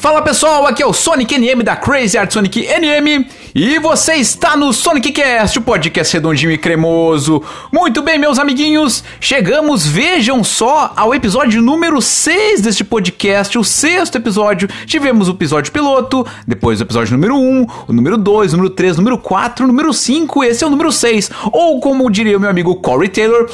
[0.00, 4.56] Fala pessoal, aqui é o Sonic NM da Crazy Art Sonic NM e você está
[4.56, 7.42] no Sonic Cast, o podcast redondinho e cremoso.
[7.72, 14.16] Muito bem, meus amiguinhos, chegamos, vejam só, ao episódio número 6 deste podcast, o sexto
[14.16, 14.68] episódio.
[14.86, 18.94] Tivemos o episódio piloto, depois o episódio número 1, o número 2, o número 3,
[18.94, 21.30] o número 4, o número 5, esse é o número 6.
[21.52, 23.50] Ou como diria o meu amigo Corey Taylor,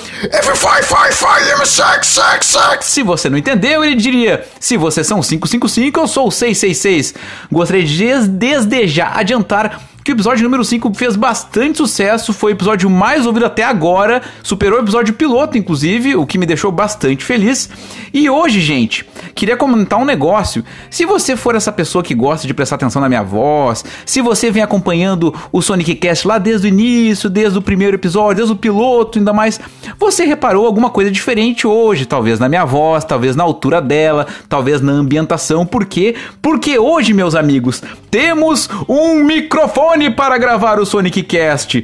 [2.82, 7.14] se você não entendeu, ele diria: se vocês são 555, eu sou o 666.
[7.50, 12.54] Gostaria de desde já adiantar que o episódio número 5 fez bastante sucesso, foi o
[12.54, 17.24] episódio mais ouvido até agora, superou o episódio piloto, inclusive, o que me deixou bastante
[17.24, 17.68] feliz.
[18.14, 20.64] E hoje, gente, queria comentar um negócio.
[20.88, 24.48] Se você for essa pessoa que gosta de prestar atenção na minha voz, se você
[24.48, 28.56] vem acompanhando o Sonic Cast lá desde o início, desde o primeiro episódio, desde o
[28.56, 29.60] piloto, ainda mais,
[29.98, 34.80] você reparou alguma coisa diferente hoje, talvez na minha voz, talvez na altura dela, talvez
[34.80, 35.66] na ambientação.
[35.66, 36.14] Por quê?
[36.40, 41.82] Porque hoje, meus amigos, temos um microfone para gravar o Sonic Cast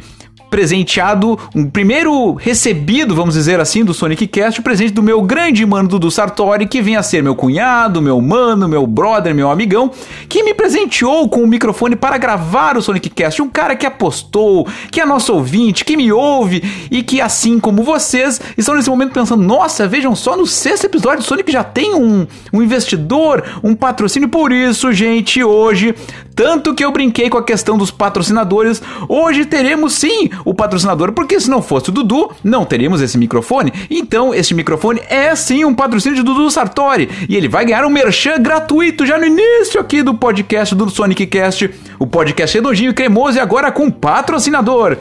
[0.52, 5.64] presenteado, um primeiro recebido, vamos dizer assim, do Sonic Cast, o presente do meu grande
[5.64, 9.90] mano Dudu Sartori, que vem a ser meu cunhado, meu mano, meu brother, meu amigão,
[10.28, 13.40] que me presenteou com o microfone para gravar o Sonic Cast.
[13.40, 17.82] Um cara que apostou, que é nosso ouvinte, que me ouve e que, assim como
[17.82, 21.94] vocês, estão nesse momento pensando: nossa, vejam só, no sexto episódio do Sonic já tem
[21.94, 24.28] um, um investidor, um patrocínio.
[24.28, 25.94] Por isso, gente, hoje,
[26.34, 31.38] tanto que eu brinquei com a questão dos patrocinadores, hoje teremos sim o patrocinador, porque
[31.40, 33.72] se não fosse o Dudu, não teríamos esse microfone.
[33.90, 37.08] Então, esse microfone é sim um patrocínio de Dudu Sartori.
[37.28, 41.26] E ele vai ganhar um merchan gratuito já no início aqui do podcast do Sonic
[41.26, 41.70] Cast.
[41.98, 44.96] O podcast redondinho e cremoso e agora com patrocinador.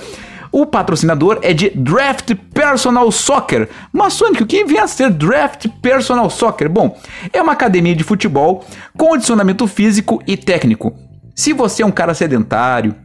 [0.51, 3.69] O patrocinador é de Draft Personal Soccer.
[3.93, 6.69] Mas, Sonic, o que vem a ser Draft Personal Soccer?
[6.69, 6.99] Bom,
[7.31, 8.65] é uma academia de futebol
[8.97, 10.93] com condicionamento físico e técnico.
[11.35, 12.95] Se você é um cara sedentário,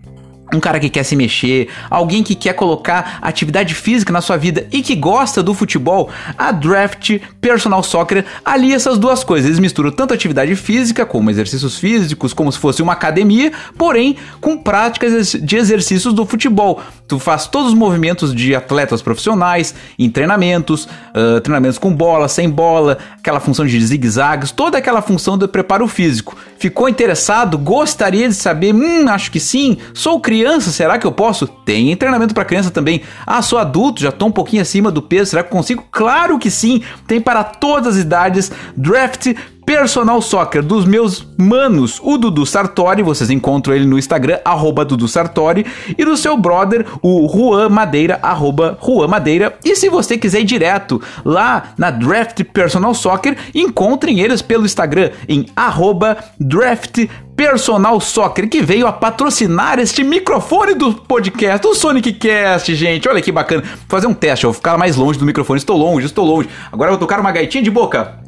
[0.53, 4.67] um cara que quer se mexer, alguém que quer colocar atividade física na sua vida
[4.71, 6.09] e que gosta do futebol,
[6.39, 9.47] a Draft Personal Soccer alia essas duas coisas.
[9.47, 14.57] Eles misturam tanto atividade física como exercícios físicos, como se fosse uma academia, porém com
[14.57, 16.81] práticas de exercícios do futebol.
[17.09, 22.51] Tu faz todos os movimentos de atletas profissionais, em treinamentos, uh, treinamentos com bola, sem
[22.51, 26.37] bola, aquela função de zigue-zagues, toda aquela função do preparo físico.
[26.59, 27.57] Ficou interessado?
[27.59, 28.75] Gostaria de saber?
[28.75, 29.79] Hum, acho que sim.
[29.95, 31.47] Sou criança será que eu posso?
[31.47, 33.03] Tem treinamento para criança também.
[33.27, 35.85] Ah, sou adulto, já tô um pouquinho acima do peso, será que consigo?
[35.91, 38.51] Claro que sim, tem para todas as idades.
[38.77, 39.35] Draft
[39.67, 45.09] Personal Soccer dos meus manos, o Dudu Sartori, vocês encontram ele no Instagram, arroba Dudu
[45.09, 45.67] Sartori,
[45.99, 49.59] e do seu brother, o Juan Madeira, arroba Juan Madeira.
[49.65, 55.11] E se você quiser ir direto lá na Draft Personal Soccer, encontrem eles pelo Instagram
[55.29, 62.15] em arroba Draft Personal Soccer, que veio a patrocinar este microfone do podcast, o Sonic
[62.15, 63.09] Cast, gente.
[63.09, 63.63] Olha que bacana.
[63.63, 65.59] Vou fazer um teste, eu vou ficar mais longe do microfone.
[65.59, 66.49] Estou longe, estou longe.
[66.73, 68.21] Agora eu vou tocar uma gaitinha de boca.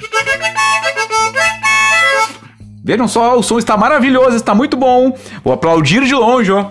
[2.88, 5.14] Vejam só, o som está maravilhoso, está muito bom.
[5.44, 6.70] Vou aplaudir de longe, ó.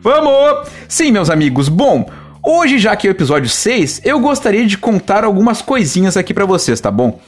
[0.00, 0.68] Vamos!
[0.86, 1.68] Sim, meus amigos.
[1.68, 2.08] Bom,
[2.40, 6.44] hoje, já que é o episódio 6, eu gostaria de contar algumas coisinhas aqui para
[6.44, 7.18] vocês, tá bom?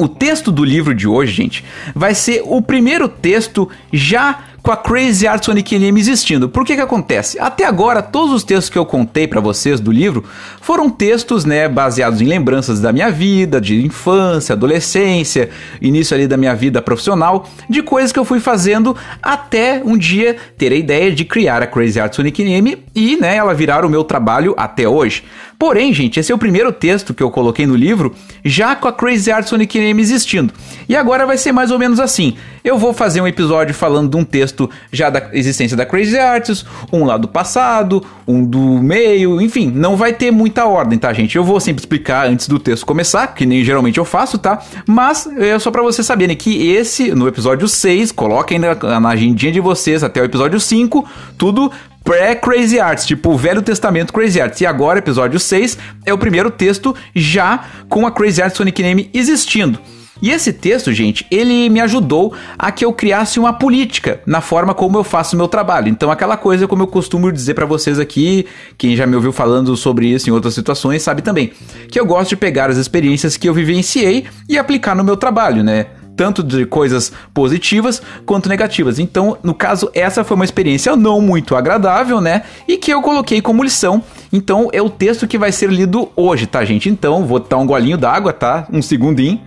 [0.00, 1.64] O texto do livro de hoje, gente,
[1.94, 6.48] vai ser o primeiro texto já com a Crazy Art Sonic NM existindo.
[6.48, 7.38] Por que que acontece?
[7.38, 10.24] Até agora, todos os textos que eu contei para vocês do livro
[10.58, 15.50] foram textos, né, baseados em lembranças da minha vida, de infância, adolescência,
[15.82, 20.34] início ali da minha vida profissional, de coisas que eu fui fazendo até um dia
[20.56, 23.90] ter a ideia de criar a Crazy Art Sonic NM e, né, ela virar o
[23.90, 25.24] meu trabalho até hoje.
[25.58, 28.92] Porém, gente, esse é o primeiro texto que eu coloquei no livro, já com a
[28.92, 30.54] Crazy Art Sonic NM existindo.
[30.88, 32.34] E agora vai ser mais ou menos assim.
[32.64, 36.64] Eu vou fazer um episódio falando de um texto já da existência da Crazy Arts,
[36.90, 41.36] um lá do passado, um do meio, enfim, não vai ter muita ordem, tá, gente?
[41.36, 44.62] Eu vou sempre explicar antes do texto começar, que nem geralmente eu faço, tá?
[44.86, 49.52] Mas é só para vocês saberem que esse, no episódio 6, coloquem na, na agendinha
[49.52, 51.06] de vocês até o episódio 5,
[51.36, 51.70] tudo
[52.02, 54.62] pré-Crazy Arts, tipo o Velho Testamento Crazy Arts.
[54.62, 59.10] E agora, episódio 6, é o primeiro texto já com a Crazy Arts Sonic Name
[59.12, 59.78] existindo.
[60.22, 64.72] E esse texto, gente, ele me ajudou a que eu criasse uma política na forma
[64.74, 65.88] como eu faço o meu trabalho.
[65.88, 68.46] Então, aquela coisa, como eu costumo dizer para vocês aqui,
[68.78, 71.52] quem já me ouviu falando sobre isso em outras situações sabe também,
[71.90, 75.62] que eu gosto de pegar as experiências que eu vivenciei e aplicar no meu trabalho,
[75.62, 75.86] né?
[76.16, 78.98] tanto de coisas positivas quanto negativas.
[78.98, 82.42] Então, no caso, essa foi uma experiência não muito agradável, né?
[82.68, 84.02] E que eu coloquei como lição.
[84.32, 86.88] Então, é o texto que vai ser lido hoje, tá, gente?
[86.88, 88.66] Então, vou dar um golinho d'água, tá?
[88.72, 89.40] Um segundinho.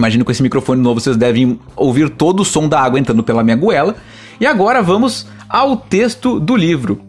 [0.00, 3.44] Imagino com esse microfone novo vocês devem ouvir todo o som da água entrando pela
[3.44, 3.94] minha goela.
[4.40, 7.02] E agora vamos ao texto do livro.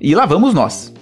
[0.00, 0.94] E lá vamos nós.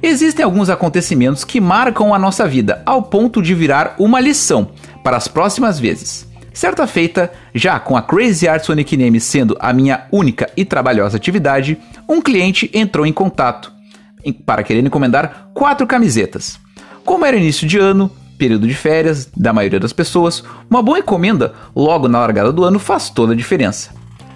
[0.00, 4.70] Existem alguns acontecimentos que marcam a nossa vida ao ponto de virar uma lição
[5.02, 6.24] para as próximas vezes.
[6.54, 11.16] Certa feita, já com a Crazy Art Sonic Name sendo a minha única e trabalhosa
[11.16, 11.76] atividade,
[12.08, 13.72] um cliente entrou em contato
[14.46, 16.60] para querer encomendar quatro camisetas.
[17.04, 21.52] Como era início de ano, período de férias da maioria das pessoas, uma boa encomenda
[21.74, 23.90] logo na largada do ano faz toda a diferença.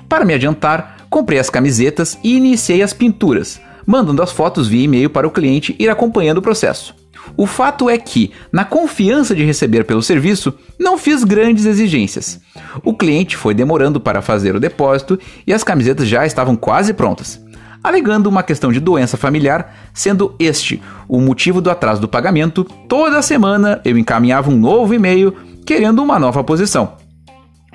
[0.08, 5.10] Para me adiantar, comprei as camisetas e iniciei as pinturas, mandando as fotos via e-mail
[5.10, 6.94] para o cliente ir acompanhando o processo.
[7.36, 12.40] O fato é que, na confiança de receber pelo serviço, não fiz grandes exigências.
[12.84, 17.40] O cliente foi demorando para fazer o depósito e as camisetas já estavam quase prontas,
[17.86, 22.64] alegando uma questão de doença familiar, sendo este o motivo do atraso do pagamento.
[22.88, 25.32] Toda semana eu encaminhava um novo e-mail
[25.64, 27.06] querendo uma nova posição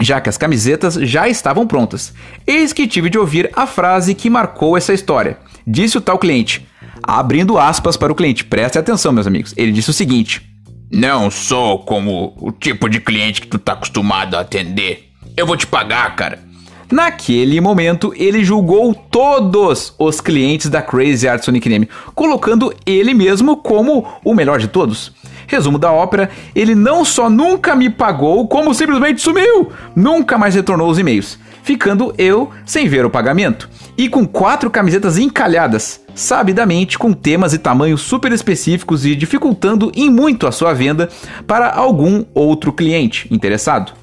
[0.01, 2.13] já que as camisetas já estavam prontas.
[2.45, 5.37] Eis que tive de ouvir a frase que marcou essa história.
[5.65, 6.67] Disse o tal cliente:
[7.03, 9.53] Abrindo aspas para o cliente, preste atenção, meus amigos.
[9.55, 10.41] Ele disse o seguinte:
[10.91, 15.09] Não sou como o tipo de cliente que tu tá acostumado a atender.
[15.37, 16.39] Eu vou te pagar, cara.
[16.91, 23.57] Naquele momento, ele julgou todos os clientes da Crazy Art Sonic Name, colocando ele mesmo
[23.57, 25.13] como o melhor de todos.
[25.47, 29.71] Resumo da ópera: ele não só nunca me pagou, como simplesmente sumiu!
[29.95, 33.69] Nunca mais retornou os e-mails ficando eu sem ver o pagamento.
[33.97, 40.09] E com quatro camisetas encalhadas, sabidamente com temas e tamanhos super específicos e dificultando em
[40.09, 41.09] muito a sua venda
[41.45, 44.00] para algum outro cliente interessado.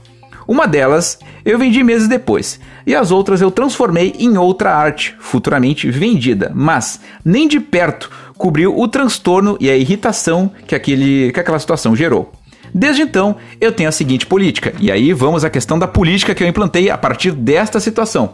[0.48, 5.90] Uma delas eu vendi meses depois, e as outras eu transformei em outra arte, futuramente
[5.90, 11.58] vendida, mas nem de perto cobriu o transtorno e a irritação que, aquele, que aquela
[11.58, 12.32] situação gerou.
[12.72, 16.42] Desde então, eu tenho a seguinte política, e aí vamos à questão da política que
[16.42, 18.32] eu implantei a partir desta situação.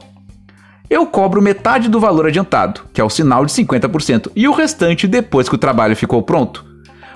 [0.88, 5.08] Eu cobro metade do valor adiantado, que é o sinal de 50%, e o restante
[5.08, 6.74] depois que o trabalho ficou pronto.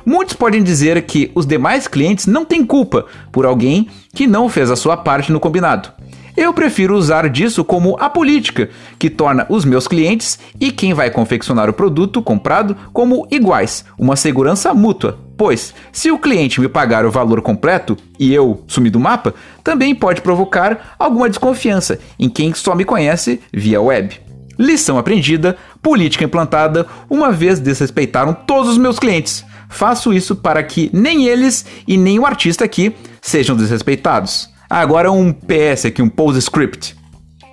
[0.08, 4.70] Muitos podem dizer que os demais clientes não têm culpa por alguém que não fez
[4.70, 5.90] a sua parte no combinado.
[6.34, 11.10] Eu prefiro usar disso como a política, que torna os meus clientes e quem vai
[11.10, 15.18] confeccionar o produto comprado como iguais, uma segurança mútua.
[15.36, 19.94] Pois, se o cliente me pagar o valor completo e eu sumir do mapa, também
[19.94, 24.18] pode provocar alguma desconfiança em quem só me conhece via web.
[24.58, 29.44] Lição aprendida, política implantada, uma vez desrespeitaram todos os meus clientes.
[29.68, 34.48] Faço isso para que nem eles e nem o artista aqui sejam desrespeitados.
[34.68, 36.96] Agora um PS aqui, um PostScript.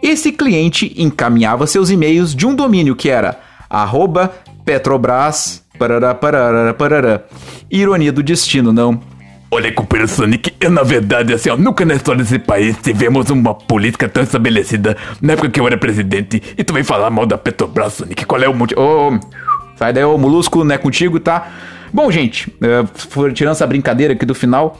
[0.01, 3.39] Esse cliente encaminhava seus e-mails de um domínio que era
[3.69, 4.31] arroba
[4.63, 5.63] Petrobras.
[5.77, 7.21] Parará, parará, parará.
[7.69, 9.01] Ironia do destino, não?
[9.51, 13.53] Olha, companheiro Sonic, eu na verdade, assim, ó, nunca na história desse país tivemos uma
[13.53, 17.37] política tão estabelecida na época que eu era presidente e tu vem falar mal da
[17.37, 18.81] Petrobras, Sonic, qual é o motivo?
[18.81, 19.19] Ô,
[19.77, 21.47] sai daí, ô Molusco, não é contigo, tá?
[21.95, 24.77] Bom, gente, uh, tirando essa brincadeira aqui do final,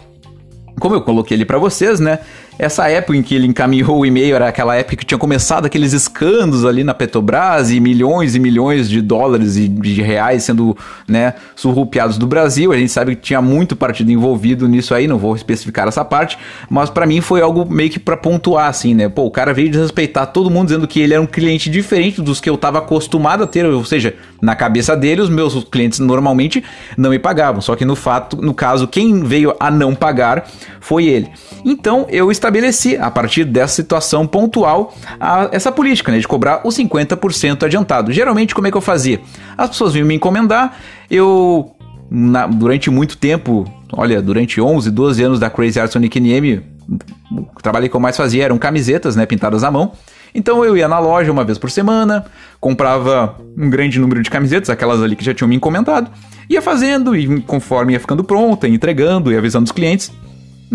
[0.82, 2.20] como eu coloquei ali para vocês, né?
[2.58, 5.92] Essa época em que ele encaminhou o e-mail era aquela época que tinha começado aqueles
[5.92, 11.34] escândalos ali na Petrobras e milhões e milhões de dólares e de reais sendo, né,
[11.54, 12.72] surrupiados do Brasil.
[12.72, 16.38] A gente sabe que tinha muito partido envolvido nisso aí, não vou especificar essa parte,
[16.70, 19.10] mas para mim foi algo meio que para pontuar assim, né?
[19.10, 22.40] Pô, o cara veio desrespeitar todo mundo dizendo que ele era um cliente diferente dos
[22.40, 26.64] que eu tava acostumado a ter, ou seja, na cabeça dele os meus clientes normalmente
[26.98, 30.48] não me pagavam, só que no fato, no caso, quem veio a não pagar
[30.80, 31.30] foi ele.
[31.66, 36.78] Então eu estabeleci, a partir dessa situação pontual, a, essa política né, de cobrar os
[36.78, 38.12] 50% adiantado.
[38.12, 39.20] Geralmente, como é que eu fazia?
[39.58, 40.78] As pessoas vinham me encomendar,
[41.10, 41.76] eu,
[42.10, 46.62] na, durante muito tempo, olha, durante 11, 12 anos da Crazy Art Sonic NM,
[47.32, 49.92] o trabalho que eu mais fazia eram camisetas né, pintadas à mão.
[50.34, 52.26] Então eu ia na loja uma vez por semana,
[52.60, 56.12] comprava um grande número de camisetas, aquelas ali que já tinham me encomendado,
[56.50, 60.12] ia fazendo e conforme ia ficando pronta, entregando e avisando os clientes.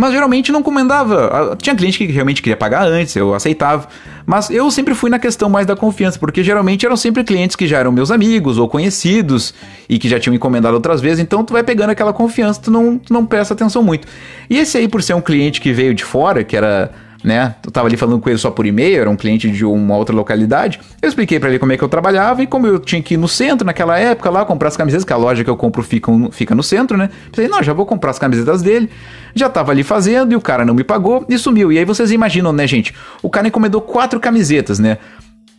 [0.00, 1.54] Mas geralmente não comendava.
[1.60, 3.86] Tinha cliente que realmente queria pagar antes, eu aceitava.
[4.24, 7.66] Mas eu sempre fui na questão mais da confiança, porque geralmente eram sempre clientes que
[7.66, 9.52] já eram meus amigos ou conhecidos
[9.90, 12.96] e que já tinham encomendado outras vezes, então tu vai pegando aquela confiança, tu não,
[12.96, 14.08] tu não presta atenção muito.
[14.48, 16.90] E esse aí, por ser um cliente que veio de fora, que era
[17.22, 17.54] né?
[17.64, 20.14] Eu tava ali falando com ele só por e-mail, era um cliente de uma outra
[20.14, 20.80] localidade.
[21.00, 23.16] Eu expliquei para ele como é que eu trabalhava e como eu tinha que ir
[23.16, 26.10] no centro naquela época lá comprar as camisetas, que a loja que eu compro fica,
[26.30, 27.10] fica no centro, né?
[27.30, 28.90] Pensei, não, já vou comprar as camisetas dele.
[29.34, 31.70] Já tava ali fazendo e o cara não me pagou e sumiu.
[31.70, 32.94] E aí vocês imaginam, né, gente?
[33.22, 34.98] O cara encomendou quatro camisetas, né?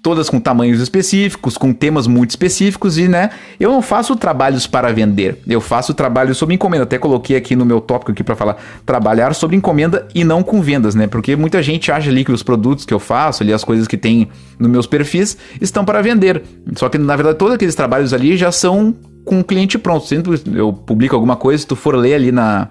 [0.01, 3.29] Todas com tamanhos específicos, com temas muito específicos e, né,
[3.59, 5.39] eu não faço trabalhos para vender.
[5.47, 6.83] Eu faço trabalhos sob encomenda.
[6.83, 10.61] Até coloquei aqui no meu tópico aqui para falar trabalhar sobre encomenda e não com
[10.61, 11.07] vendas, né?
[11.07, 13.97] Porque muita gente acha ali que os produtos que eu faço, ali as coisas que
[13.97, 16.41] tem nos meus perfis estão para vender.
[16.75, 20.07] Só que na verdade todos aqueles trabalhos ali já são com o cliente pronto.
[20.07, 22.69] Sempre eu publico alguma coisa, se tu for ler ali na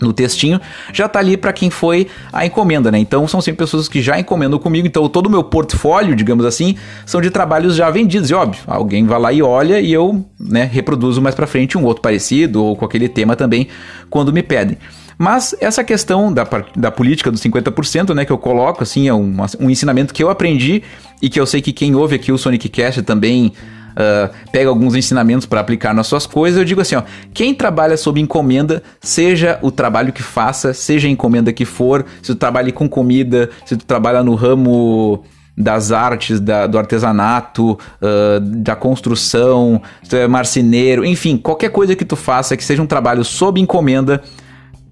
[0.00, 0.60] no textinho,
[0.92, 2.98] já tá ali para quem foi a encomenda, né?
[2.98, 6.76] Então são sempre pessoas que já encomendam comigo, então todo o meu portfólio, digamos assim,
[7.04, 10.68] são de trabalhos já vendidos, e óbvio, alguém vai lá e olha e eu, né,
[10.70, 13.68] reproduzo mais para frente um outro parecido ou com aquele tema também
[14.08, 14.78] quando me pedem.
[15.18, 19.36] Mas essa questão da, da política dos 50%, né, que eu coloco, assim, é um,
[19.58, 20.80] um ensinamento que eu aprendi
[21.20, 23.52] e que eu sei que quem ouve aqui o Sonic Cast também
[23.98, 26.58] uh, pega alguns ensinamentos para aplicar nas suas coisas.
[26.58, 27.02] Eu digo assim, ó,
[27.34, 32.32] quem trabalha sob encomenda, seja o trabalho que faça, seja a encomenda que for, se
[32.32, 35.24] tu trabalha com comida, se tu trabalha no ramo
[35.56, 41.96] das artes, da, do artesanato, uh, da construção, se tu é marceneiro, enfim, qualquer coisa
[41.96, 44.22] que tu faça que seja um trabalho sob encomenda,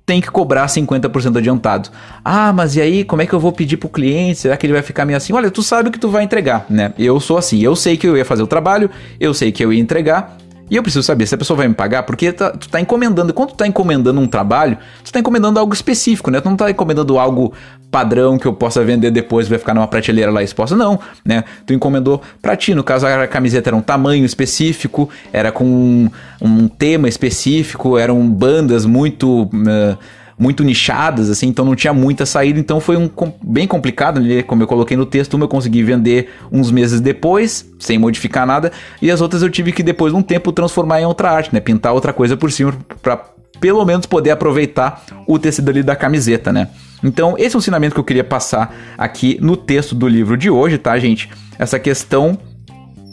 [0.07, 1.91] tem que cobrar 50% adiantado.
[2.25, 4.39] Ah, mas e aí, como é que eu vou pedir pro cliente?
[4.39, 5.33] Será que ele vai ficar meio assim?
[5.33, 6.95] Olha, tu sabe que tu vai entregar, né?
[6.97, 9.73] Eu sou assim, eu sei que eu ia fazer o trabalho, eu sei que eu
[9.73, 12.69] ia entregar, e eu preciso saber se a pessoa vai me pagar, porque tá, tu
[12.69, 13.33] tá encomendando.
[13.33, 16.41] Quando tu tá encomendando um trabalho, tu tá encomendando algo específico, né?
[16.41, 17.53] Tu não tá encomendando algo
[17.91, 20.75] padrão que eu possa vender depois, vai ficar numa prateleira lá exposta.
[20.75, 21.45] Não, né?
[21.65, 22.75] Tu encomendou pra ti.
[22.75, 28.29] No caso, a camiseta era um tamanho específico, era com um, um tema específico, eram
[28.29, 29.45] bandas muito.
[29.45, 29.97] Uh,
[30.39, 33.11] muito nichadas, assim, então não tinha muita saída, então foi um
[33.43, 34.43] bem complicado, né?
[34.43, 38.71] como eu coloquei no texto, uma eu consegui vender uns meses depois, sem modificar nada,
[39.01, 41.61] e as outras eu tive que depois de um tempo transformar em outra arte, né,
[41.61, 43.17] pintar outra coisa por cima para
[43.61, 46.69] pelo menos poder aproveitar o tecido ali da camiseta, né?
[47.03, 50.51] Então, esse é o ensinamento que eu queria passar aqui no texto do livro de
[50.51, 51.31] hoje, tá, gente?
[51.59, 52.39] Essa questão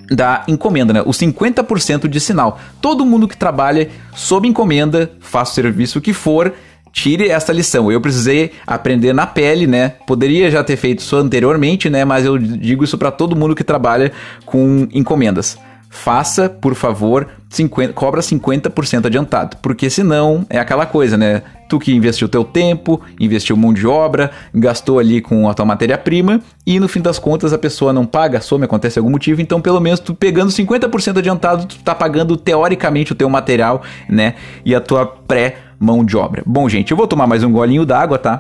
[0.10, 1.02] da encomenda, né?
[1.02, 2.60] O 50% de sinal.
[2.82, 6.54] Todo mundo que trabalha sob encomenda, faça o serviço que for,
[6.94, 7.92] tire essa lição.
[7.92, 9.96] Eu precisei aprender na pele, né?
[10.06, 12.06] Poderia já ter feito isso anteriormente, né?
[12.06, 14.12] Mas eu digo isso para todo mundo que trabalha
[14.46, 15.58] com encomendas.
[15.90, 21.44] Faça, por favor, 50, cobra 50% adiantado, porque senão é aquela coisa, né?
[21.70, 26.42] Tu que investiu teu tempo, investiu mão de obra, gastou ali com a tua matéria-prima
[26.66, 29.80] e no fim das contas a pessoa não paga, some, acontece algum motivo, então pelo
[29.80, 34.34] menos tu pegando 50% adiantado, tu tá pagando teoricamente o teu material, né?
[34.66, 36.44] E a tua pré mão de obra.
[36.46, 38.40] Bom, gente, eu vou tomar mais um golinho d'água, tá?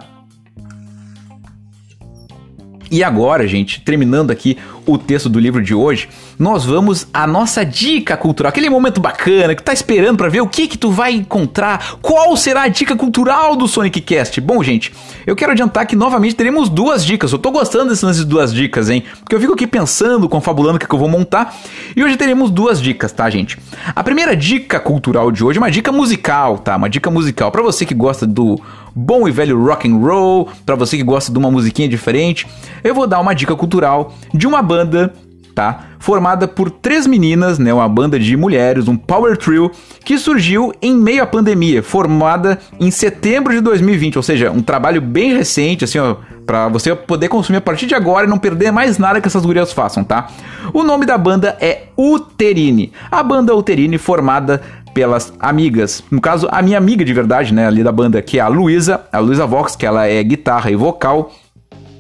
[2.94, 6.08] E agora, gente, terminando aqui o texto do livro de hoje,
[6.38, 10.48] nós vamos à nossa dica cultural, aquele momento bacana que tá esperando para ver o
[10.48, 14.40] que que tu vai encontrar, qual será a dica cultural do Sonic Cast.
[14.42, 14.94] Bom, gente,
[15.26, 17.32] eu quero adiantar que novamente teremos duas dicas.
[17.32, 19.04] Eu tô gostando dessas duas dicas, hein?
[19.22, 21.56] Porque eu fico aqui pensando, confabulando o que, que eu vou montar.
[21.96, 23.58] E hoje teremos duas dicas, tá, gente?
[23.96, 26.76] A primeira dica cultural de hoje é uma dica musical, tá?
[26.76, 28.62] Uma dica musical para você que gosta do
[28.96, 32.48] bom e velho rock and roll, para você que gosta de uma musiquinha diferente,
[32.84, 35.14] eu vou dar uma dica cultural de uma banda
[35.54, 35.86] tá?
[36.00, 37.74] Formada por três meninas, né?
[37.74, 39.72] Uma banda de mulheres, um power trio,
[40.04, 45.02] que surgiu em meio à pandemia, formada em setembro de 2020, ou seja, um trabalho
[45.02, 48.72] bem recente, assim, ó, pra você poder consumir a partir de agora e não perder
[48.72, 50.28] mais nada que essas gurias façam, tá?
[50.74, 52.92] O nome da banda é Uterine.
[53.10, 54.62] A banda Uterine formada
[54.94, 56.04] pelas amigas.
[56.12, 59.02] No caso, a minha amiga de verdade, né, ali da banda, que é a Luísa,
[59.12, 61.32] a Luísa Vox, que ela é guitarra e vocal.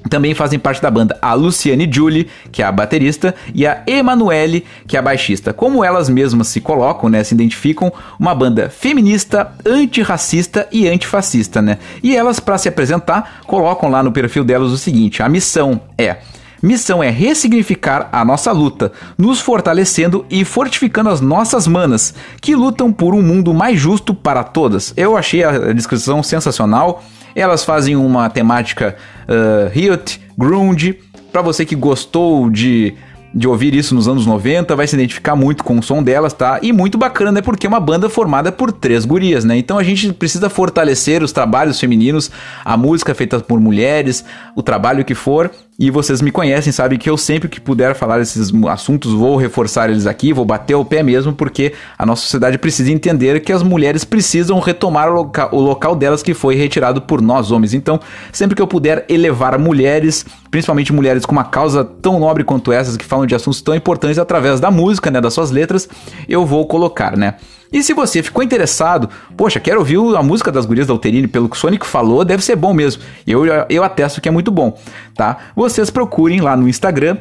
[0.09, 4.65] Também fazem parte da banda a Luciane Julie, que é a baterista, e a Emanuele,
[4.85, 5.53] que é a baixista.
[5.53, 11.77] Como elas mesmas se colocam, né, se identificam, uma banda feminista, antirracista e antifascista, né?
[12.03, 16.17] E elas, para se apresentar, colocam lá no perfil delas o seguinte: a missão é
[16.63, 22.89] Missão é ressignificar a nossa luta, nos fortalecendo e fortificando as nossas manas, que lutam
[22.89, 24.93] por um mundo mais justo para todas.
[24.95, 27.03] Eu achei a descrição sensacional.
[27.35, 28.95] Elas fazem uma temática
[29.27, 30.99] uh, Riot, Grunge.
[31.33, 32.95] Para você que gostou de
[33.33, 36.59] de ouvir isso nos anos 90, vai se identificar muito com o som delas, tá?
[36.61, 37.41] E muito bacana, né?
[37.41, 39.57] Porque é uma banda formada por três gurias, né?
[39.57, 42.29] Então a gente precisa fortalecer os trabalhos femininos,
[42.63, 44.23] a música feita por mulheres,
[44.55, 45.49] o trabalho que for.
[45.77, 49.89] E vocês me conhecem, sabem que eu sempre que puder falar esses assuntos vou reforçar
[49.89, 53.63] eles aqui, vou bater o pé mesmo, porque a nossa sociedade precisa entender que as
[53.63, 57.73] mulheres precisam retomar o, loca o local delas que foi retirado por nós homens.
[57.73, 57.99] Então,
[58.31, 62.95] sempre que eu puder elevar mulheres principalmente mulheres com uma causa tão nobre quanto essas,
[62.95, 65.89] que falam de assuntos tão importantes através da música, né, das suas letras,
[66.29, 67.37] eu vou colocar, né?
[67.71, 71.49] E se você ficou interessado, poxa, quero ouvir a música das gurias da Uterine, pelo
[71.49, 73.01] que o Sonic falou, deve ser bom mesmo.
[73.25, 74.77] Eu, eu atesto que é muito bom,
[75.15, 75.39] tá?
[75.55, 77.17] Vocês procurem lá no Instagram,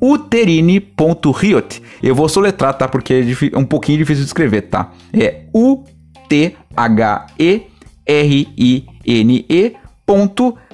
[0.00, 1.82] uterine.riot.
[2.00, 2.86] Eu vou soletrar, tá?
[2.86, 4.92] Porque é um pouquinho difícil de escrever, tá?
[5.12, 6.68] É U-T-H-E-R-I-N-E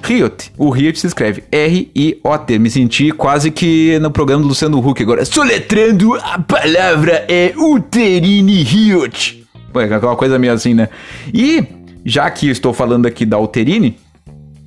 [0.02, 0.52] Riot.
[0.56, 2.58] O Riot se escreve R-I-O-T.
[2.58, 5.24] Me senti quase que no programa do Luciano Huck agora.
[5.24, 9.44] Soletrando a palavra é Uterine Riot.
[9.72, 10.88] Pô, é aquela coisa meio assim, né?
[11.32, 11.64] E
[12.04, 13.96] já que estou falando aqui da Uterine,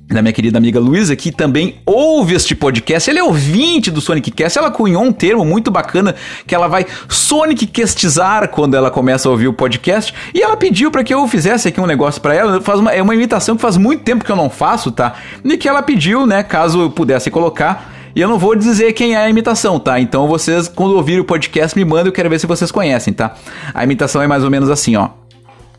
[0.08, 3.10] da minha querida amiga Luísa, que também ouve este podcast.
[3.10, 4.58] Ela é ouvinte do Sonic Cast.
[4.58, 6.14] Ela cunhou um termo muito bacana
[6.46, 10.14] que ela vai Sonic Castizar quando ela começa a ouvir o podcast.
[10.32, 12.60] E ela pediu para que eu fizesse aqui um negócio para ela.
[12.60, 15.14] Faz uma, é uma imitação que faz muito tempo que eu não faço, tá?
[15.44, 17.92] E que ela pediu, né, caso eu pudesse colocar.
[18.16, 20.00] E eu não vou dizer quem é a imitação, tá?
[20.00, 23.34] Então vocês, quando ouvirem o podcast, me mandem, eu quero ver se vocês conhecem, tá?
[23.74, 25.10] A imitação é mais ou menos assim, ó.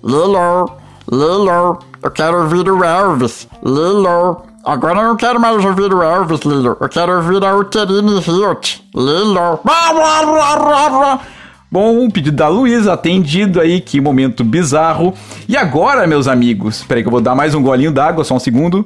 [0.04, 0.72] Lilo,
[1.12, 3.48] Lilo, eu quero ouvir o Elvis.
[3.64, 6.78] Lilo, agora eu não quero mais ouvir o Elvis, Lilo.
[6.80, 8.82] Eu quero ouvir a Uterine Hilt.
[8.96, 9.60] Lilo.
[11.72, 15.14] Bom, um pedido da Luísa, atendido aí, que momento bizarro.
[15.48, 18.40] E agora, meus amigos, peraí que eu vou dar mais um golinho d'água, só um
[18.40, 18.86] segundo.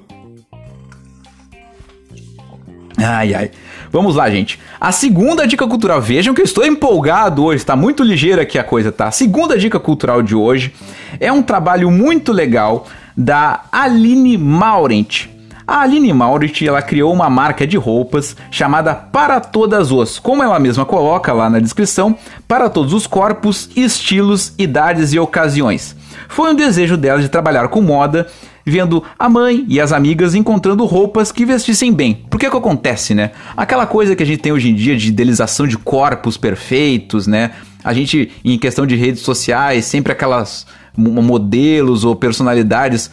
[2.97, 3.51] Ai, ai.
[3.93, 4.59] Vamos lá, gente.
[4.81, 8.63] A segunda dica cultural, vejam que eu estou empolgado hoje, está muito ligeira aqui a
[8.63, 9.05] coisa, tá?
[9.05, 10.73] A segunda dica cultural de hoje
[11.19, 15.27] é um trabalho muito legal da Aline Maurent.
[15.67, 20.59] A Aline Maurent, ela criou uma marca de roupas chamada Para Todas os, como ela
[20.59, 25.95] mesma coloca lá na descrição, para todos os corpos, estilos, idades e ocasiões.
[26.27, 28.25] Foi um desejo dela de trabalhar com moda
[28.65, 32.25] vendo a mãe e as amigas encontrando roupas que vestissem bem.
[32.29, 33.31] Por que que acontece, né?
[33.55, 37.51] Aquela coisa que a gente tem hoje em dia de idealização de corpos perfeitos, né?
[37.83, 40.65] A gente, em questão de redes sociais, sempre aquelas
[40.95, 43.11] modelos ou personalidades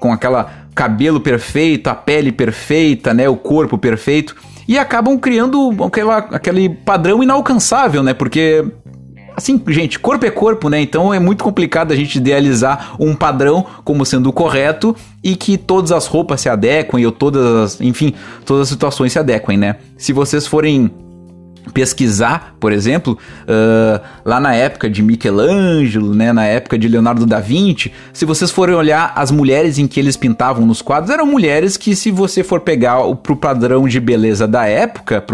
[0.00, 4.36] com aquela cabelo perfeito, a pele perfeita, né, o corpo perfeito,
[4.68, 8.12] e acabam criando aquela, aquele padrão inalcançável, né?
[8.12, 8.64] Porque
[9.36, 10.80] assim, gente, corpo é corpo, né?
[10.80, 15.58] Então é muito complicado a gente idealizar um padrão como sendo o correto e que
[15.58, 19.76] todas as roupas se adequem ou todas as, enfim, todas as situações se adequem, né?
[19.98, 20.90] Se vocês forem
[21.72, 27.40] pesquisar, por exemplo, uh, lá na época de Michelangelo, né, na época de Leonardo da
[27.40, 31.76] Vinci, se vocês forem olhar as mulheres em que eles pintavam nos quadros, eram mulheres
[31.76, 35.24] que, se você for pegar o pro padrão de beleza da época,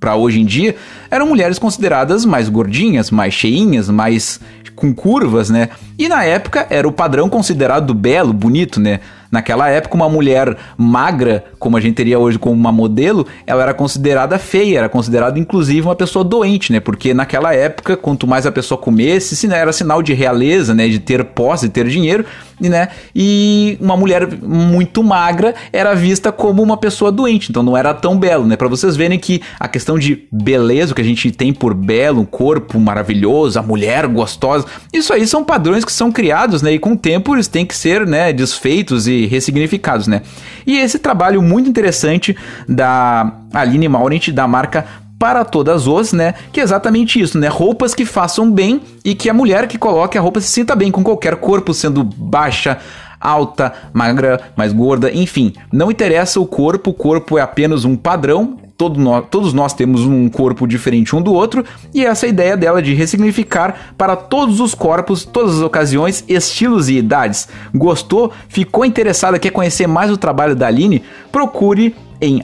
[0.00, 0.74] para hoje em dia,
[1.10, 4.40] eram mulheres consideradas mais gordinhas, mais cheinhas, mais
[4.74, 5.68] com curvas, né?
[5.98, 9.00] E na época era o padrão considerado belo, bonito, né?
[9.32, 13.72] Naquela época, uma mulher magra, como a gente teria hoje como uma modelo, ela era
[13.72, 16.80] considerada feia, era considerada inclusive uma pessoa doente, né?
[16.80, 20.86] Porque naquela época, quanto mais a pessoa comesse, era sinal de realeza, né?
[20.86, 22.26] De ter posse, de ter dinheiro,
[22.68, 22.88] né?
[23.14, 28.18] E uma mulher muito magra era vista como uma pessoa doente, então não era tão
[28.18, 28.56] belo, né?
[28.56, 32.20] Para vocês verem que a questão de beleza, o que a gente tem por belo,
[32.20, 36.72] um corpo maravilhoso, a mulher gostosa, isso aí são padrões que são criados, né?
[36.72, 40.22] E com o tempo eles têm que ser, né, desfeitos e ressignificados, né?
[40.66, 42.36] E esse trabalho muito interessante
[42.68, 44.86] da Aline Maurent, da marca
[45.22, 46.34] para todas os, né?
[46.52, 47.46] Que é exatamente isso, né?
[47.46, 50.90] Roupas que façam bem e que a mulher que coloque a roupa se sinta bem
[50.90, 52.78] com qualquer corpo, sendo baixa,
[53.20, 55.52] alta, magra, mais gorda, enfim.
[55.72, 60.00] Não interessa o corpo, o corpo é apenas um padrão, todo nós, todos nós temos
[60.00, 64.58] um corpo diferente um do outro, e essa é ideia dela de ressignificar para todos
[64.58, 67.48] os corpos, todas as ocasiões, estilos e idades.
[67.72, 68.32] Gostou?
[68.48, 69.38] Ficou interessada?
[69.38, 71.00] Quer conhecer mais o trabalho da Aline?
[71.30, 72.42] Procure em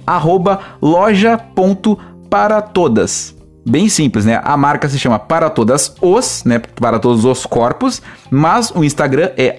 [2.28, 3.38] loja.paratodas
[3.68, 4.40] bem simples, né?
[4.42, 6.58] A marca se chama Para Todas Os, né?
[6.58, 9.58] Para todos os corpos, mas o Instagram é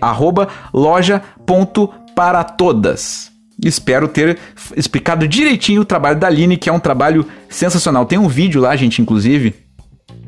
[0.73, 3.29] loja.paratodas.
[3.63, 4.39] Espero ter
[4.75, 8.03] explicado direitinho o trabalho da Aline, que é um trabalho sensacional.
[8.05, 9.53] Tem um vídeo lá, gente, inclusive,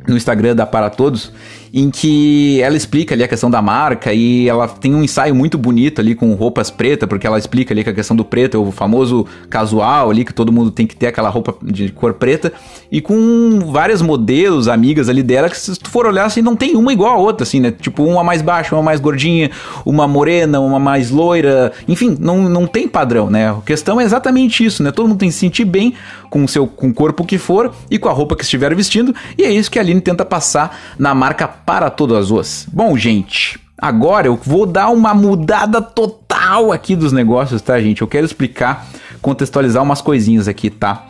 [0.07, 1.33] no Instagram da Para Todos,
[1.73, 5.57] em que ela explica ali a questão da marca e ela tem um ensaio muito
[5.57, 8.59] bonito ali com roupas pretas, porque ela explica ali que a questão do preto é
[8.59, 12.51] o famoso casual ali, que todo mundo tem que ter aquela roupa de cor preta,
[12.91, 16.75] e com várias modelos, amigas ali dela, que se tu for olhar assim, não tem
[16.75, 17.71] uma igual a outra, assim, né?
[17.71, 19.49] Tipo, uma mais baixa, uma mais gordinha,
[19.85, 23.49] uma morena, uma mais loira, enfim, não, não tem padrão, né?
[23.49, 24.91] A questão é exatamente isso, né?
[24.91, 25.93] Todo mundo tem que se sentir bem
[26.29, 29.15] com o seu com o corpo que for e com a roupa que estiver vestindo,
[29.37, 32.67] e é isso que a Aline tenta passar na marca para todas as.
[32.71, 38.01] Bom, gente, agora eu vou dar uma mudada total aqui dos negócios, tá, gente?
[38.01, 38.87] Eu quero explicar
[39.21, 41.07] contextualizar umas coisinhas aqui, tá?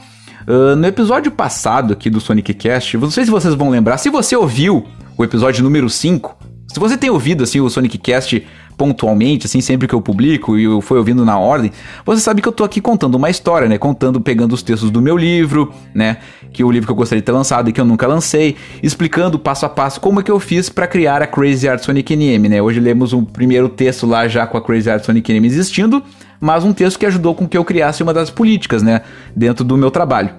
[0.48, 4.10] Uh, no episódio passado aqui do Sonic Cast, não sei se vocês vão lembrar, se
[4.10, 4.86] você ouviu
[5.18, 6.36] o episódio número 5,
[6.68, 8.46] se você tem ouvido assim o Sonic Cast
[8.78, 11.72] pontualmente, assim, sempre que eu publico e eu fui ouvindo na ordem,
[12.06, 13.78] você sabe que eu tô aqui contando uma história, né?
[13.78, 16.18] Contando, pegando os textos do meu livro, né?
[16.52, 18.56] Que é o livro que eu gostaria de ter lançado e que eu nunca lancei,
[18.82, 22.16] explicando passo a passo como é que eu fiz para criar a Crazy Art Sonic
[22.16, 22.62] NM, né?
[22.62, 26.04] Hoje lemos um primeiro texto lá já com a Crazy Art Sonic NM existindo,
[26.40, 29.02] mas um texto que ajudou com que eu criasse uma das políticas, né?
[29.36, 30.32] Dentro do meu trabalho.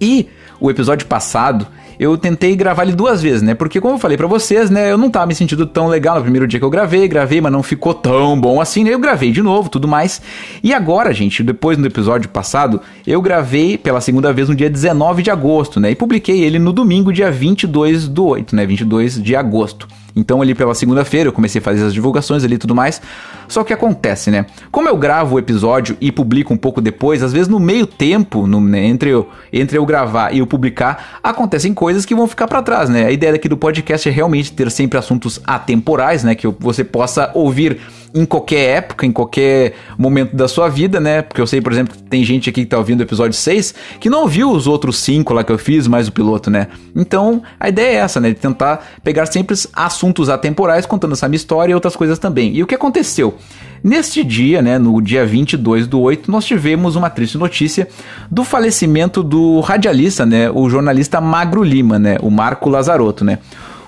[0.00, 0.28] E
[0.60, 1.66] o episódio passado,
[1.98, 3.54] eu tentei gravar ele duas vezes, né?
[3.54, 6.22] Porque como eu falei para vocês, né, eu não tava me sentindo tão legal no
[6.22, 8.94] primeiro dia que eu gravei, gravei, mas não ficou tão bom assim, né?
[8.94, 10.20] Eu gravei de novo, tudo mais.
[10.62, 15.22] E agora, gente, depois no episódio passado, eu gravei pela segunda vez no dia 19
[15.22, 15.90] de agosto, né?
[15.90, 18.66] E publiquei ele no domingo, dia 22 do 8, né?
[18.66, 19.88] 22 de agosto.
[20.16, 23.02] Então, ali pela segunda-feira, eu comecei a fazer as divulgações ali e tudo mais.
[23.48, 24.46] Só que acontece, né?
[24.70, 28.46] Como eu gravo o episódio e publico um pouco depois, às vezes no meio tempo,
[28.46, 32.46] no, né, entre, eu, entre eu gravar e eu publicar, acontecem coisas que vão ficar
[32.46, 33.06] para trás, né?
[33.06, 36.34] A ideia aqui do podcast é realmente ter sempre assuntos atemporais, né?
[36.34, 37.80] Que você possa ouvir
[38.14, 41.20] em qualquer época, em qualquer momento da sua vida, né?
[41.20, 44.08] Porque eu sei, por exemplo, tem gente aqui que tá ouvindo o episódio 6 que
[44.08, 46.68] não ouviu os outros 5 lá que eu fiz, mais o piloto, né?
[46.94, 48.28] Então, a ideia é essa, né?
[48.28, 52.54] De tentar pegar sempre assuntos atemporais contando essa minha história e outras coisas também.
[52.54, 53.34] E o que aconteceu?
[53.82, 57.86] Neste dia, né, no dia 22 do 8, nós tivemos uma triste notícia
[58.30, 63.40] do falecimento do radialista, né, o jornalista Magro Lima, né, o Marco Lazarotto, né.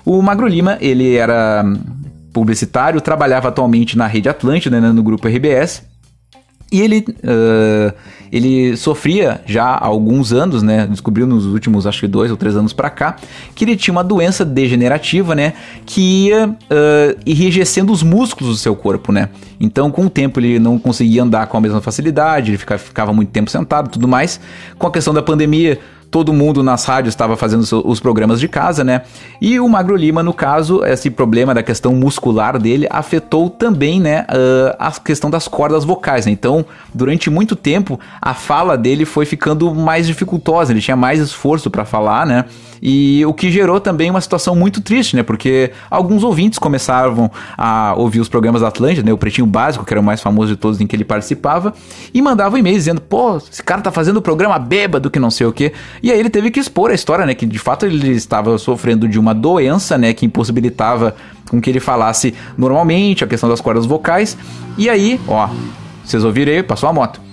[0.05, 1.65] O Magro Lima, ele era
[2.33, 5.83] publicitário, trabalhava atualmente na Rede Atlântida, né, no grupo RBS.
[6.69, 7.93] E ele, uh,
[8.29, 10.85] ele sofria já há alguns anos, né?
[10.85, 13.15] Descobriu nos últimos, acho que dois ou três anos para cá,
[13.55, 15.53] que ele tinha uma doença degenerativa, né?
[15.85, 19.29] Que ia uh, enrijecendo os músculos do seu corpo, né?
[19.59, 23.13] Então, com o tempo, ele não conseguia andar com a mesma facilidade, ele ficava, ficava
[23.13, 24.37] muito tempo sentado tudo mais.
[24.77, 28.83] Com a questão da pandemia, todo mundo nas rádios estava fazendo os programas de casa,
[28.83, 29.01] né?
[29.41, 34.25] E o Magro Lima, no caso, esse problema da questão muscular dele afetou também, né,
[34.79, 36.25] a questão das cordas vocais.
[36.25, 36.31] Né?
[36.31, 41.69] Então, durante muito tempo, a fala dele foi ficando mais dificultosa, ele tinha mais esforço
[41.69, 42.45] para falar, né?
[42.81, 45.23] E o que gerou também uma situação muito triste, né?
[45.23, 49.13] Porque alguns ouvintes começavam a ouvir os programas da Atlântida, né?
[49.13, 51.73] O Pretinho Básico, que era o mais famoso de todos em que ele participava,
[52.13, 55.47] e mandavam e-mails dizendo: pô, esse cara tá fazendo o programa bêbado, que não sei
[55.47, 55.73] o quê.
[56.01, 57.33] E aí ele teve que expor a história, né?
[57.33, 60.13] Que de fato ele estava sofrendo de uma doença, né?
[60.13, 61.15] Que impossibilitava
[61.49, 64.37] com que ele falasse normalmente, a questão das cordas vocais.
[64.77, 65.49] E aí, ó,
[66.03, 67.26] vocês ouviram aí, passou a moto.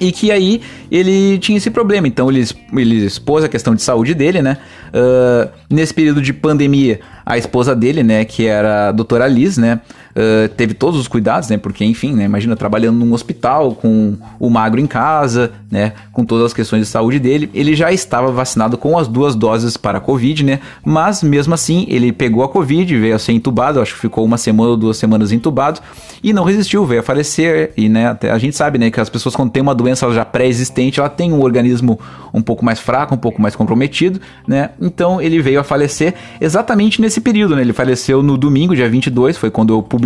[0.00, 2.08] E que aí ele tinha esse problema.
[2.08, 4.58] Então ele, ele expôs a questão de saúde dele, né?
[4.88, 9.80] Uh, nesse período de pandemia, a esposa dele, né, que era a doutora Liz, né,
[10.16, 14.50] uh, teve todos os cuidados, né, porque enfim, né, imagina trabalhando num hospital com o
[14.50, 18.76] magro em casa, né, com todas as questões de saúde dele, ele já estava vacinado
[18.76, 22.98] com as duas doses para a Covid, né, mas mesmo assim ele pegou a Covid,
[22.98, 25.80] veio a ser entubado, acho que ficou uma semana ou duas semanas entubado
[26.22, 29.34] e não resistiu, veio a falecer e, né, a gente sabe, né, que as pessoas
[29.34, 31.98] quando tem uma doença já pré-existente, ela tem um organismo
[32.32, 37.00] um pouco mais fraco, um pouco mais comprometido, né, então ele veio a falecer exatamente
[37.00, 37.62] nesse período, né?
[37.62, 40.01] Ele faleceu no domingo, dia 22, foi quando eu publiquei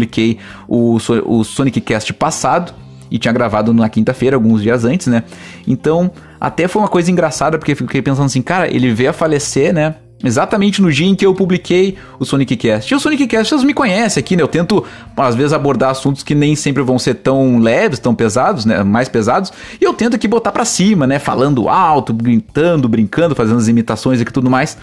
[0.68, 2.74] o, o Sonic Cast passado
[3.10, 5.22] e tinha gravado na quinta-feira, alguns dias antes, né?
[5.66, 9.72] Então, até foi uma coisa engraçada, porque fiquei pensando assim, cara, ele veio a falecer,
[9.72, 9.94] né?
[10.24, 12.92] Exatamente no dia em que eu publiquei o Sonic Cast.
[12.92, 14.42] E o Sonic Cast, vocês me conhecem aqui, né?
[14.42, 14.82] Eu tento,
[15.14, 18.82] às vezes, abordar assuntos que nem sempre vão ser tão leves, tão pesados, né?
[18.82, 19.52] Mais pesados.
[19.78, 21.18] E eu tento aqui botar pra cima, né?
[21.18, 24.78] Falando alto, gritando, brincando, fazendo as imitações e tudo mais.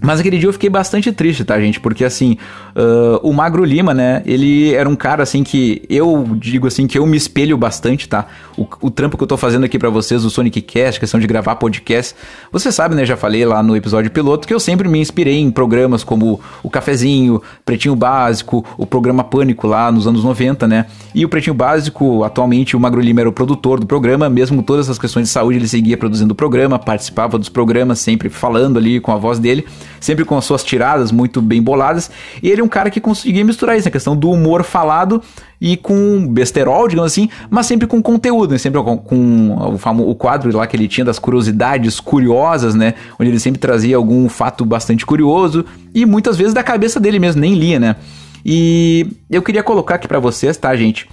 [0.00, 1.80] Mas aquele dia eu fiquei bastante triste, tá, gente?
[1.80, 2.36] Porque assim,
[2.76, 4.22] uh, o Magro Lima, né?
[4.24, 8.26] Ele era um cara assim que eu digo assim que eu me espelho bastante, tá?
[8.56, 11.26] O, o trampo que eu tô fazendo aqui para vocês, o Sonic Cast, questão de
[11.26, 12.14] gravar podcast.
[12.52, 13.04] Você sabe, né?
[13.04, 16.70] Já falei lá no episódio piloto que eu sempre me inspirei em programas como o
[16.70, 20.86] Cafezinho, Pretinho Básico, o programa Pânico lá nos anos 90, né?
[21.14, 24.86] E o Pretinho Básico, atualmente o Magro Lima era o produtor do programa, mesmo todas
[24.86, 29.00] essas questões de saúde, ele seguia produzindo o programa, participava dos programas, sempre falando ali
[29.00, 29.66] com a voz dele
[30.00, 32.10] sempre com as suas tiradas muito bem boladas.
[32.42, 35.22] E ele é um cara que conseguia misturar isso, a questão do humor falado
[35.60, 38.58] e com besterol, digamos assim, mas sempre com conteúdo, né?
[38.58, 42.94] sempre com, com o, famo, o quadro lá que ele tinha das curiosidades curiosas, né?
[43.18, 45.64] Onde ele sempre trazia algum fato bastante curioso
[45.94, 47.96] e muitas vezes da cabeça dele mesmo, nem lia, né?
[48.44, 51.08] E eu queria colocar aqui para vocês, tá, gente?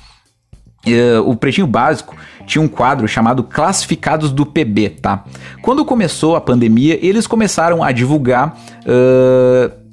[0.86, 5.24] Uh, o Pretinho Básico tinha um quadro chamado Classificados do PB, tá?
[5.62, 9.86] Quando começou a pandemia, eles começaram a divulgar uh,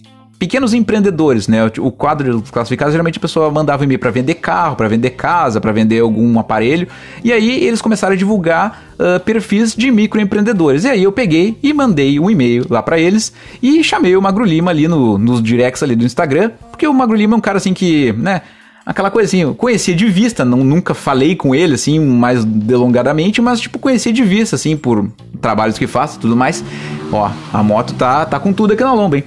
[0.43, 1.61] pequenos empreendedores, né?
[1.79, 5.61] O quadro dos classificados, geralmente a pessoa mandava e-mail para vender carro, para vender casa,
[5.61, 6.89] para vender algum aparelho.
[7.23, 10.83] E aí eles começaram a divulgar uh, perfis de microempreendedores.
[10.83, 14.45] E aí eu peguei e mandei um e-mail lá para eles e chamei o Magro
[14.45, 17.59] Lima ali no, nos directs ali do Instagram, porque o Magro Lima é um cara
[17.59, 18.43] assim que, né?
[18.85, 23.61] Aquela assim, eu conhecia de vista, não, nunca falei com ele assim mais delongadamente, mas
[23.61, 25.09] tipo conhecia de vista assim por
[25.41, 26.65] trabalhos que faço tudo mais.
[27.13, 29.25] Ó, a moto tá, tá com tudo aqui na lomba, hein?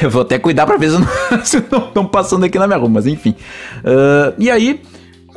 [0.00, 0.90] Eu vou até cuidar pra ver
[1.44, 3.34] se não estão passando aqui na minha rua, mas enfim.
[3.80, 4.80] Uh, e aí,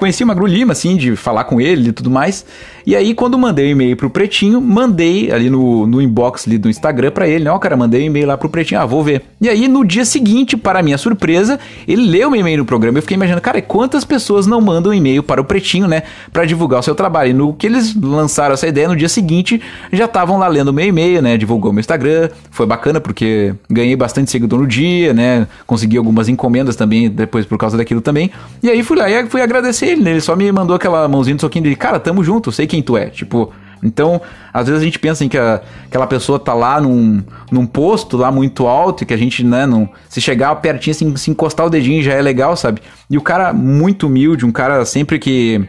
[0.02, 2.44] conheci o Magro Lima, assim, de falar com ele e tudo mais.
[2.88, 6.58] E aí, quando mandei o um e-mail pro Pretinho, mandei ali no, no inbox ali
[6.58, 7.52] do Instagram para ele, né?
[7.52, 9.22] Ó, cara, mandei um e-mail lá pro Pretinho, ah, vou ver.
[9.40, 12.98] E aí, no dia seguinte, para minha surpresa, ele leu o e-mail no programa.
[12.98, 16.02] Eu fiquei imaginando, cara, quantas pessoas não mandam e-mail para o Pretinho, né?
[16.34, 17.30] Para divulgar o seu trabalho.
[17.30, 19.62] E no que eles lançaram essa ideia, no dia seguinte,
[19.94, 21.38] já estavam lá lendo o meu e-mail, né?
[21.38, 22.30] Divulgou meu Instagram.
[22.50, 25.48] Foi bacana porque ganhei bastante seguidor no dia, né?
[25.68, 28.32] Consegui algumas encomendas também depois por causa daquilo também.
[28.64, 30.12] E aí fui lá e fui agradecer ele, né?
[30.12, 32.98] Ele só me mandou aquela mãozinha do soquinho dele, cara, tamo junto, sei quem tu
[32.98, 33.08] é.
[33.08, 33.52] Tipo,
[33.84, 34.22] então,
[34.54, 38.18] às vezes a gente pensa em que a, aquela pessoa tá lá num, num posto
[38.18, 41.66] lá muito alto e que a gente, né, não, se chegar pertinho, assim, se encostar
[41.66, 42.82] o dedinho já é legal, sabe?
[43.10, 45.68] E o cara muito humilde, um cara sempre que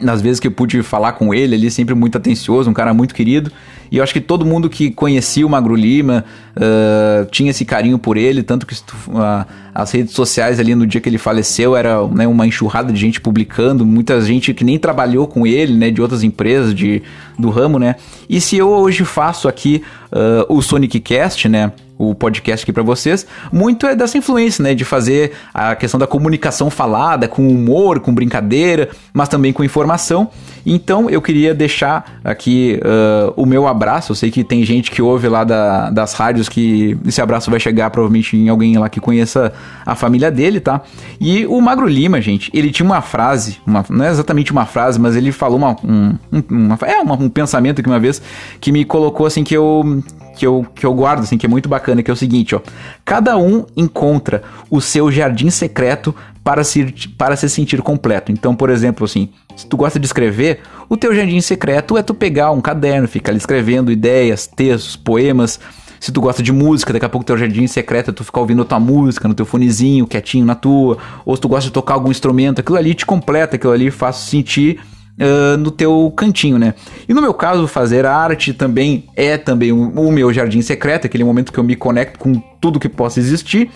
[0.00, 3.14] nas vezes que eu pude falar com ele, ele sempre muito atencioso, um cara muito
[3.14, 3.50] querido.
[3.90, 6.24] E eu acho que todo mundo que conhecia o Magro Lima
[6.56, 11.00] uh, tinha esse carinho por ele, tanto que uh, as redes sociais ali no dia
[11.00, 15.26] que ele faleceu era né, uma enxurrada de gente publicando, muita gente que nem trabalhou
[15.26, 17.02] com ele, né, de outras empresas de,
[17.38, 17.94] do ramo, né.
[18.28, 19.82] E se eu hoje faço aqui
[20.12, 24.74] uh, o Sonic Cast, né, o podcast aqui para vocês, muito é dessa influência, né,
[24.74, 30.28] de fazer a questão da comunicação falada, com humor, com brincadeira, mas também com informação.
[30.64, 34.12] Então eu queria deixar aqui uh, o meu abraço.
[34.12, 37.60] Eu sei que tem gente que ouve lá da, das rádios que esse abraço vai
[37.60, 39.52] chegar provavelmente em alguém lá que conheça
[39.84, 40.82] a família dele, tá?
[41.20, 45.00] E o Magro Lima, gente, ele tinha uma frase, uma, não é exatamente uma frase,
[45.00, 46.18] mas ele falou uma, um,
[46.50, 48.20] uma, é uma, um pensamento que uma vez
[48.60, 50.02] que me colocou assim que eu
[50.36, 52.60] que eu, que eu guardo, assim, que é muito bacana, que é o seguinte, ó.
[53.04, 56.84] Cada um encontra o seu jardim secreto para se,
[57.16, 58.30] para se sentir completo.
[58.30, 62.14] Então, por exemplo, assim, se tu gosta de escrever, o teu jardim secreto é tu
[62.14, 65.58] pegar um caderno, ficar ali escrevendo ideias, textos, poemas.
[65.98, 68.62] Se tu gosta de música, daqui a pouco teu jardim secreto é tu ficar ouvindo
[68.62, 70.98] a tua música no teu fonezinho, quietinho na tua.
[71.24, 74.16] Ou se tu gosta de tocar algum instrumento, aquilo ali te completa, aquilo ali faz
[74.16, 74.78] sentir
[75.20, 76.74] uh, no teu cantinho, né?
[77.08, 81.24] E no meu caso, fazer arte também é também o, o meu jardim secreto, aquele
[81.24, 83.70] momento que eu me conecto com tudo que possa existir.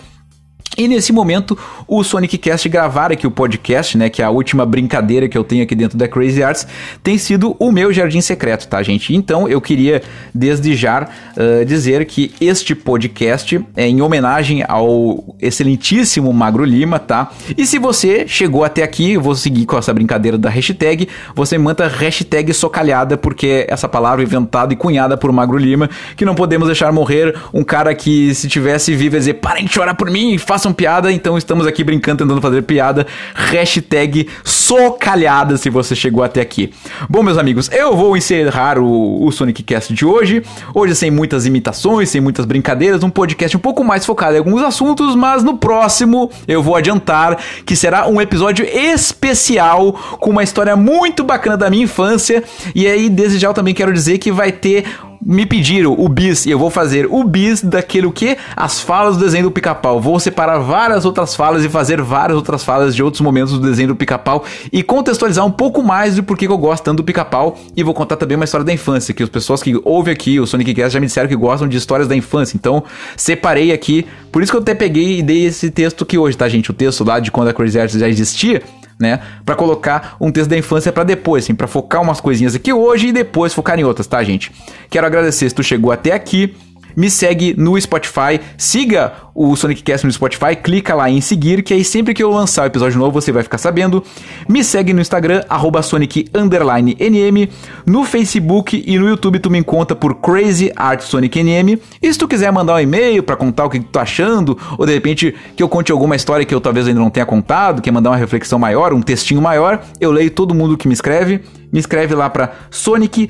[0.77, 4.65] E nesse momento, o Sonic Cast gravar aqui o podcast, né, que é a última
[4.65, 6.65] brincadeira que eu tenho aqui dentro da Crazy Arts,
[7.03, 9.13] tem sido o meu jardim secreto, tá, gente?
[9.13, 10.01] Então, eu queria
[10.33, 17.29] desde já uh, dizer que este podcast é em homenagem ao excelentíssimo Magro Lima, tá?
[17.57, 21.57] E se você chegou até aqui, eu vou seguir com essa brincadeira da hashtag, você
[21.57, 26.67] manda hashtag socalhada, porque essa palavra inventada e cunhada por Magro Lima, que não podemos
[26.67, 30.37] deixar morrer um cara que se tivesse vivo ia dizer, parem de chorar por mim,
[30.37, 33.07] faça façam piada, então estamos aqui brincando, tentando fazer piada.
[33.33, 36.71] Hashtag socalhada se você chegou até aqui.
[37.09, 40.43] Bom, meus amigos, eu vou encerrar o, o Sonic Cast de hoje.
[40.73, 44.61] Hoje sem muitas imitações, sem muitas brincadeiras, um podcast um pouco mais focado em alguns
[44.61, 50.75] assuntos, mas no próximo eu vou adiantar que será um episódio especial com uma história
[50.75, 52.43] muito bacana da minha infância.
[52.75, 54.85] E aí, desde já eu também quero dizer que vai ter
[55.23, 59.23] me pediram o bis e eu vou fazer o bis daquilo que as falas do
[59.23, 60.01] desenho do pica-pau.
[60.01, 63.89] Vou separar várias outras falas e fazer várias outras falas de outros momentos do desenho
[63.89, 67.57] do pica-pau e contextualizar um pouco mais do porquê que eu gosto tanto do pica-pau
[67.75, 70.47] e vou contar também uma história da infância, que as pessoas que ouvem aqui o
[70.47, 72.57] Sonic Cast já me disseram que gostam de histórias da infância.
[72.57, 72.83] Então,
[73.15, 76.49] separei aqui, por isso que eu até peguei e dei esse texto aqui hoje, tá,
[76.49, 76.71] gente?
[76.71, 78.61] O texto lá de quando a Crazy Arts já existia
[79.01, 79.19] né?
[79.45, 83.07] Para colocar um texto da infância para depois, assim, para focar umas coisinhas aqui hoje
[83.07, 84.51] e depois focar em outras, tá, gente?
[84.89, 86.55] Quero agradecer se tu chegou até aqui
[86.95, 91.73] me segue no Spotify, siga o Sonic Cast no Spotify, clica lá em seguir, que
[91.73, 94.03] aí sempre que eu lançar o episódio novo você vai ficar sabendo.
[94.47, 97.49] Me segue no Instagram, arroba Sonic NM,
[97.85, 101.79] no Facebook e no YouTube tu me encontra por Crazy Art Sonic NM.
[102.01, 104.85] E se tu quiser mandar um e-mail para contar o que tu tá achando, ou
[104.85, 107.91] de repente que eu conte alguma história que eu talvez ainda não tenha contado, quer
[107.91, 111.41] mandar uma reflexão maior, um textinho maior, eu leio todo mundo que me escreve.
[111.71, 113.29] Me escreve lá para sonic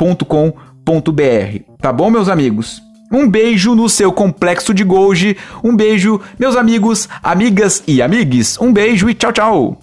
[0.00, 0.52] nm arroba yahoo
[0.84, 2.82] com.br Tá bom, meus amigos?
[3.12, 5.36] Um beijo no seu complexo de Golgi.
[5.64, 8.58] Um beijo, meus amigos, amigas e amigues.
[8.60, 9.78] Um beijo e tchau, tchau.